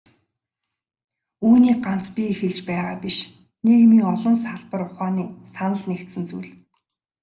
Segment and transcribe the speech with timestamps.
[1.47, 3.17] Үүнийг ганц би хэлж байгаа биш,
[3.65, 6.49] нийгмийн олон салбар ухааны санал нэгдсэн зүйл.